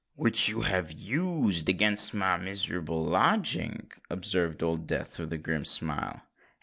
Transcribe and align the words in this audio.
"Which 0.15 0.49
you 0.49 0.61
have 0.61 0.91
used 0.91 1.69
against 1.69 2.11
my 2.15 2.35
miserable 2.35 3.03
lodging," 3.05 3.91
observed 4.09 4.63
Old 4.63 4.87
Death, 4.87 5.19
with 5.19 5.31
a 5.31 5.37
grim 5.37 5.63
smile. 5.63 6.23